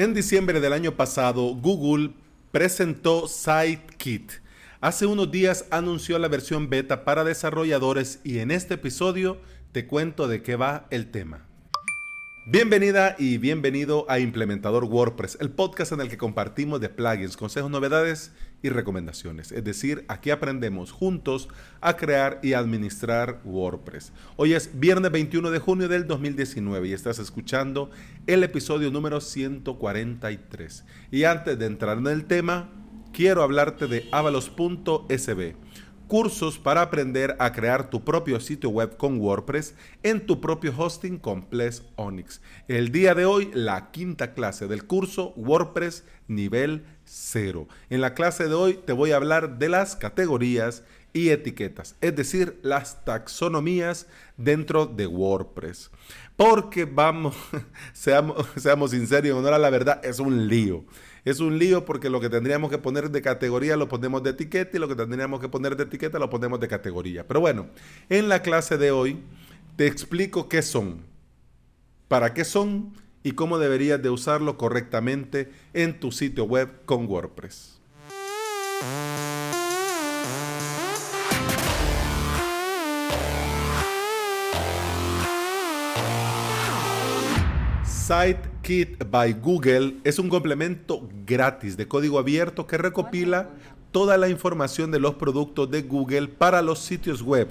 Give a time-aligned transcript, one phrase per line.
[0.00, 2.12] En diciembre del año pasado, Google
[2.52, 4.32] presentó SiteKit.
[4.80, 9.42] Hace unos días anunció la versión beta para desarrolladores y en este episodio
[9.72, 11.49] te cuento de qué va el tema.
[12.46, 17.70] Bienvenida y bienvenido a Implementador WordPress, el podcast en el que compartimos de plugins, consejos,
[17.70, 18.32] novedades
[18.62, 19.52] y recomendaciones.
[19.52, 21.50] Es decir, aquí aprendemos juntos
[21.82, 24.12] a crear y administrar WordPress.
[24.36, 27.90] Hoy es viernes 21 de junio del 2019 y estás escuchando
[28.26, 30.84] el episodio número 143.
[31.10, 32.70] Y antes de entrar en el tema,
[33.12, 35.56] quiero hablarte de avalos.sb
[36.10, 41.18] cursos para aprender a crear tu propio sitio web con WordPress en tu propio hosting
[41.18, 42.40] con Ples Onyx.
[42.66, 47.68] El día de hoy, la quinta clase del curso WordPress nivel 0.
[47.90, 52.16] En la clase de hoy te voy a hablar de las categorías y etiquetas, es
[52.16, 55.92] decir, las taxonomías dentro de WordPress.
[56.36, 57.36] Porque vamos,
[57.92, 60.84] seamos, sinceros, en honor a la verdad, es un lío.
[61.24, 64.76] Es un lío porque lo que tendríamos que poner de categoría lo ponemos de etiqueta
[64.76, 67.26] y lo que tendríamos que poner de etiqueta lo ponemos de categoría.
[67.26, 67.66] Pero bueno,
[68.08, 69.20] en la clase de hoy
[69.76, 71.02] te explico qué son,
[72.08, 77.80] para qué son y cómo deberías de usarlo correctamente en tu sitio web con WordPress.
[88.70, 93.50] SiteKit by Google es un complemento gratis de código abierto que recopila
[93.90, 97.48] toda la información de los productos de Google para los sitios web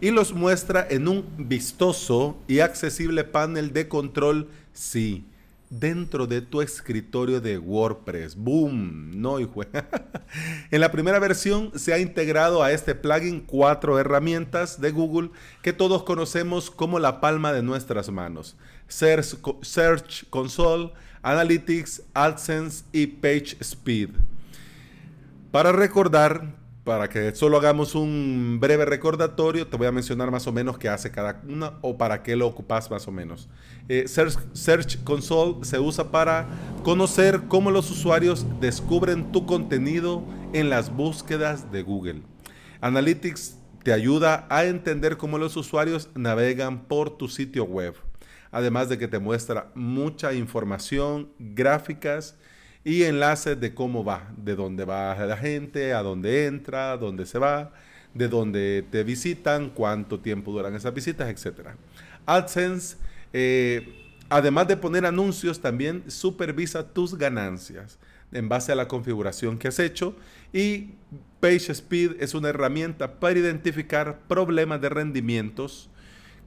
[0.00, 5.24] y los muestra en un vistoso y accesible panel de control, sí,
[5.70, 8.36] dentro de tu escritorio de WordPress.
[8.36, 9.10] ¡Boom!
[9.20, 9.62] No, hijo.
[10.70, 15.30] en la primera versión se ha integrado a este plugin cuatro herramientas de Google
[15.62, 18.56] que todos conocemos como la palma de nuestras manos.
[18.88, 24.10] Search, Console, Analytics, AdSense y Page Speed.
[25.50, 26.54] Para recordar,
[26.88, 30.88] para que solo hagamos un breve recordatorio, te voy a mencionar más o menos qué
[30.88, 33.50] hace cada una o para qué lo ocupas más o menos.
[33.90, 36.46] Eh, Search, Search, Console se usa para
[36.84, 42.22] conocer cómo los usuarios descubren tu contenido en las búsquedas de Google.
[42.80, 47.96] Analytics te ayuda a entender cómo los usuarios navegan por tu sitio web
[48.50, 52.38] además de que te muestra mucha información, gráficas
[52.88, 57.38] y enlaces de cómo va, de dónde va la gente, a dónde entra, dónde se
[57.38, 57.70] va,
[58.14, 61.68] de dónde te visitan, cuánto tiempo duran esas visitas, etc.
[62.24, 62.96] AdSense,
[63.34, 67.98] eh, además de poner anuncios, también supervisa tus ganancias
[68.32, 70.16] en base a la configuración que has hecho
[70.54, 70.92] y
[71.40, 75.90] PageSpeed es una herramienta para identificar problemas de rendimientos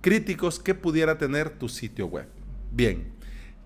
[0.02, 2.26] críticos que pudiera tener tu sitio web.
[2.72, 3.12] Bien,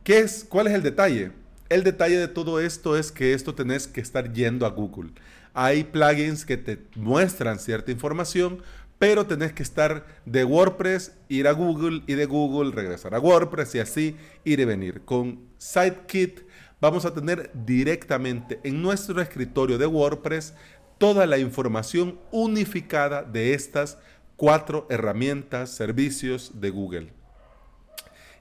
[0.03, 1.44] ¿qué es, ¿cuál es el detalle?
[1.67, 5.09] El detalle de todo esto es que esto tenés que estar yendo a Google.
[5.55, 8.61] Hay plugins que te muestran cierta información,
[8.99, 13.73] pero tenés que estar de WordPress, ir a Google y de Google regresar a WordPress
[13.73, 15.01] y así ir y venir.
[15.05, 16.41] Con SiteKit
[16.79, 20.53] vamos a tener directamente en nuestro escritorio de WordPress
[20.99, 23.97] toda la información unificada de estas
[24.37, 27.24] cuatro herramientas, servicios de Google.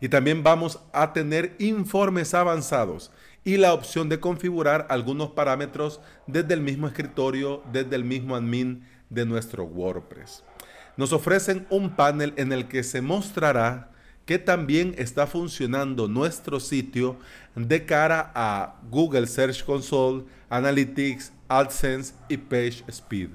[0.00, 3.10] Y también vamos a tener informes avanzados
[3.44, 8.86] y la opción de configurar algunos parámetros desde el mismo escritorio, desde el mismo admin
[9.10, 10.42] de nuestro WordPress.
[10.96, 13.90] Nos ofrecen un panel en el que se mostrará
[14.26, 17.18] que también está funcionando nuestro sitio
[17.54, 23.28] de cara a Google Search Console, Analytics, AdSense y Page Speed.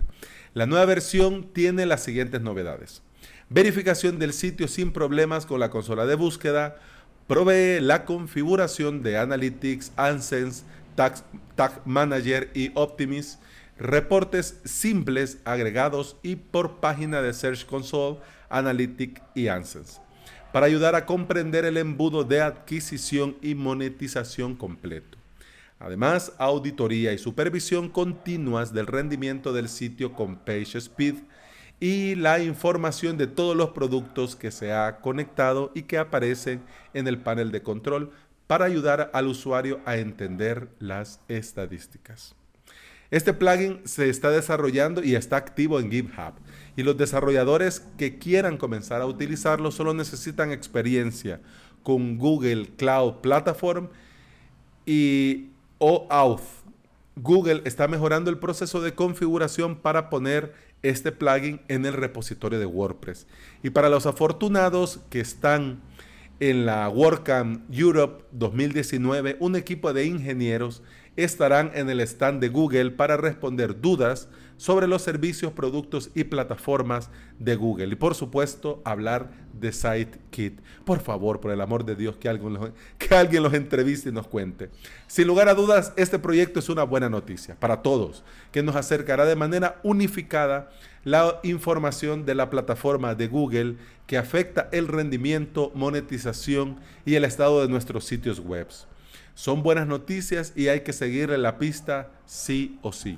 [0.53, 3.03] La nueva versión tiene las siguientes novedades.
[3.49, 6.77] Verificación del sitio sin problemas con la consola de búsqueda.
[7.27, 10.63] Provee la configuración de Analytics, AdSense,
[10.95, 13.39] Tag, Manager y Optimis.
[13.77, 19.99] Reportes simples agregados y por página de Search Console, Analytics y AdSense
[20.51, 25.17] para ayudar a comprender el embudo de adquisición y monetización completo.
[25.79, 31.15] Además, auditoría y supervisión continuas del rendimiento del sitio con PageSpeed
[31.79, 36.61] y la información de todos los productos que se ha conectado y que aparecen
[36.93, 38.11] en el panel de control
[38.47, 42.35] para ayudar al usuario a entender las estadísticas.
[43.11, 46.33] Este plugin se está desarrollando y está activo en GitHub
[46.75, 51.41] y los desarrolladores que quieran comenzar a utilizarlo solo necesitan experiencia
[51.81, 53.89] con Google Cloud Platform
[54.85, 55.47] y
[55.79, 56.58] OAuth.
[57.21, 62.65] Google está mejorando el proceso de configuración para poner este plugin en el repositorio de
[62.65, 63.27] WordPress.
[63.63, 65.81] Y para los afortunados que están
[66.39, 70.81] en la WordCamp Europe 2019, un equipo de ingenieros
[71.23, 74.29] estarán en el stand de Google para responder dudas
[74.59, 77.87] sobre los servicios, productos y plataformas de Google.
[77.87, 80.59] Y por supuesto, hablar de SiteKit.
[80.83, 84.11] Por favor, por el amor de Dios, que alguien, los, que alguien los entreviste y
[84.11, 84.69] nos cuente.
[85.07, 89.25] Sin lugar a dudas, este proyecto es una buena noticia para todos, que nos acercará
[89.25, 90.69] de manera unificada
[91.05, 93.77] la información de la plataforma de Google
[94.07, 98.67] que afecta el rendimiento, monetización y el estado de nuestros sitios web.
[99.39, 103.17] Son buenas noticias y hay que seguirle la pista sí o sí.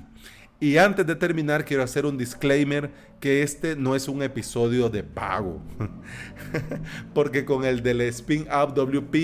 [0.60, 5.02] Y antes de terminar, quiero hacer un disclaimer que este no es un episodio de
[5.02, 5.60] pago.
[7.12, 9.16] Porque con el del Spin Up WP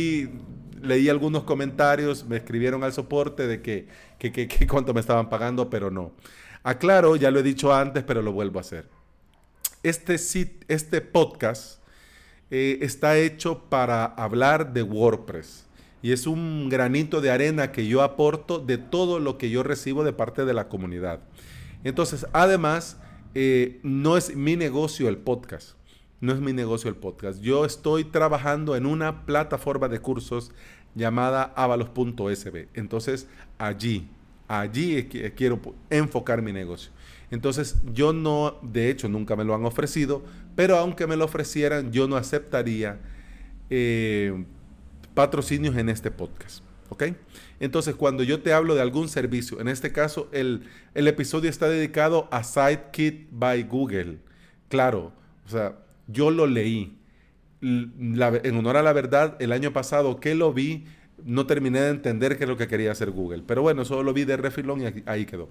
[0.83, 3.87] leí algunos comentarios, me escribieron al soporte de que,
[4.19, 6.11] que, cuánto me estaban pagando, pero no.
[6.65, 8.89] Aclaro, ya lo he dicho antes, pero lo vuelvo a hacer.
[9.85, 10.17] Este,
[10.67, 11.81] este podcast
[12.51, 15.68] eh, está hecho para hablar de WordPress
[16.03, 20.05] y es un granito de arena que yo aporto de todo lo que yo recibo
[20.05, 21.21] de parte de la comunidad.
[21.85, 23.00] Entonces, además,
[23.35, 25.77] eh, no es mi negocio el podcast.
[26.21, 27.41] No es mi negocio el podcast.
[27.41, 30.53] Yo estoy trabajando en una plataforma de cursos
[30.95, 32.69] llamada avalos.sb.
[32.75, 33.29] Entonces,
[33.59, 34.09] allí,
[34.49, 35.05] allí
[35.37, 35.61] quiero
[35.91, 36.91] enfocar mi negocio.
[37.31, 40.25] Entonces, yo no, de hecho, nunca me lo han ofrecido,
[40.56, 43.01] pero aunque me lo ofrecieran, yo no aceptaría
[43.71, 44.44] eh,
[45.19, 46.62] patrocinios en este podcast.
[46.91, 47.06] ¿Ok?
[47.59, 50.62] Entonces, cuando yo te hablo de algún servicio, en este caso, el,
[50.94, 54.19] episodio está dedicado a SiteKit by Google.
[54.69, 55.12] Claro,
[55.44, 55.75] o sea,
[56.06, 56.97] yo lo leí.
[57.61, 60.85] en honor a la verdad, el año pasado que lo vi,
[61.25, 63.43] no terminé de entender qué es lo que quería hacer Google.
[63.44, 65.49] Pero bueno, solo lo vi de refilón y ahí quedó.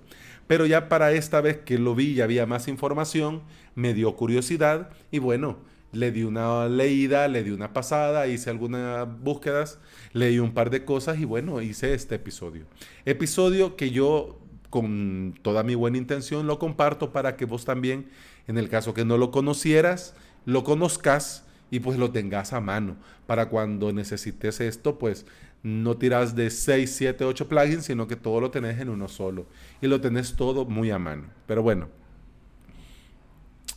[0.48, 3.42] Pero ya para esta vez que lo vi y había más información,
[3.76, 5.58] me dio curiosidad y bueno,
[5.92, 9.80] le di una leída, le di una pasada, hice algunas búsquedas,
[10.14, 12.66] leí un par de cosas y bueno, hice este episodio.
[13.06, 14.40] Episodio que yo
[14.70, 18.10] con toda mi buena intención lo comparto para que vos también,
[18.48, 20.14] en el caso que no lo conocieras,
[20.46, 25.26] lo conozcas y pues lo tengas a mano para cuando necesites esto, pues
[25.64, 29.46] no tiras de 6, 7, 8 plugins, sino que todo lo tenés en uno solo
[29.82, 31.24] y lo tenés todo muy a mano.
[31.46, 31.90] Pero bueno,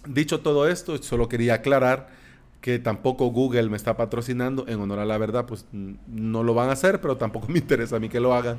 [0.07, 2.09] Dicho todo esto, solo quería aclarar
[2.61, 4.67] que tampoco Google me está patrocinando.
[4.69, 7.97] En honor a la verdad, pues no lo van a hacer, pero tampoco me interesa
[7.97, 8.59] a mí que lo hagan.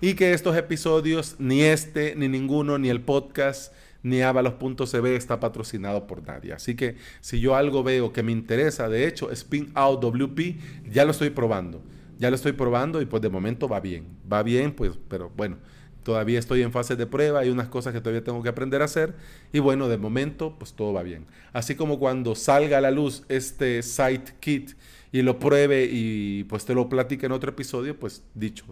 [0.00, 3.72] Y que estos episodios, ni este, ni ninguno, ni el podcast,
[4.02, 6.54] ni Avalos.cb está patrocinado por nadie.
[6.54, 10.56] Así que si yo algo veo que me interesa, de hecho, Spin Out WP,
[10.90, 11.82] ya lo estoy probando.
[12.18, 14.06] Ya lo estoy probando y pues de momento va bien.
[14.30, 15.58] Va bien, pues, pero bueno
[16.02, 18.86] Todavía estoy en fase de prueba, hay unas cosas que todavía tengo que aprender a
[18.86, 19.14] hacer
[19.52, 21.26] y bueno, de momento pues todo va bien.
[21.52, 24.72] Así como cuando salga a la luz este site kit
[25.12, 28.64] y lo pruebe y pues te lo platique en otro episodio, pues dicho.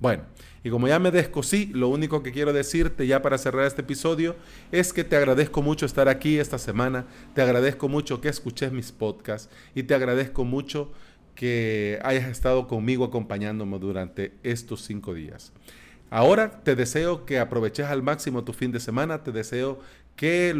[0.00, 0.24] Bueno,
[0.62, 4.34] y como ya me descosí, lo único que quiero decirte ya para cerrar este episodio
[4.72, 8.92] es que te agradezco mucho estar aquí esta semana, te agradezco mucho que escuches mis
[8.92, 10.92] podcasts y te agradezco mucho
[11.34, 15.52] que hayas estado conmigo acompañándome durante estos cinco días.
[16.14, 19.80] Ahora te deseo que aproveches al máximo tu fin de semana, te deseo
[20.14, 20.54] que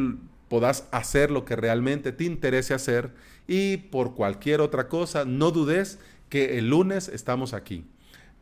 [0.49, 3.13] puedas hacer lo que realmente te interese hacer
[3.47, 7.85] y por cualquier otra cosa, no dudes que el lunes estamos aquí.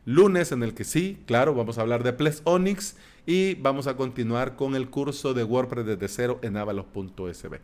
[0.05, 2.95] Lunes en el que sí, claro, vamos a hablar de Ples Onyx
[3.27, 7.59] y vamos a continuar con el curso de WordPress desde cero en avalos.sb.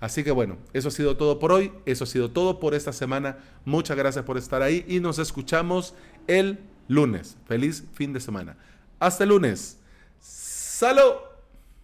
[0.00, 2.94] Así que bueno, eso ha sido todo por hoy, eso ha sido todo por esta
[2.94, 3.36] semana.
[3.66, 5.92] Muchas gracias por estar ahí y nos escuchamos
[6.28, 7.36] el lunes.
[7.46, 8.56] Feliz fin de semana.
[8.98, 9.78] Hasta el lunes.
[10.20, 11.25] ¡Salud!